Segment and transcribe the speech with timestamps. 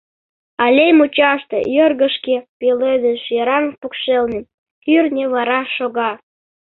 [0.63, 4.39] Аллей мучаште, йыргешке пеледыш йыраҥ покшелне,
[4.83, 6.11] кӱртньӧ вара шога.